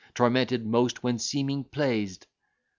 Tormented 0.15 0.65
most 0.65 1.03
when 1.03 1.19
seeming 1.19 1.63
pleased!" 1.63 2.25